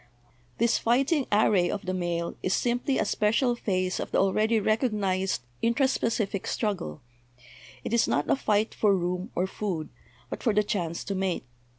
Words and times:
This 0.57 0.79
fighting 0.79 1.27
array 1.31 1.69
of 1.69 1.85
the 1.85 1.93
male 1.93 2.33
is 2.41 2.55
simply 2.55 2.97
a 2.97 3.05
special 3.05 3.53
phase 3.55 3.99
of 3.99 4.09
the 4.09 4.17
already 4.17 4.59
recognised 4.59 5.43
intra 5.61 5.87
specific 5.87 6.47
struggle; 6.47 7.01
it 7.83 7.93
is 7.93 8.07
not 8.07 8.27
a 8.27 8.35
fight 8.35 8.73
for 8.73 8.95
room 8.97 9.29
or 9.35 9.45
food, 9.45 9.89
but 10.31 10.41
for 10.41 10.55
the 10.55 10.63
chance 10.63 11.03
to 11.03 11.13
mate. 11.13 11.43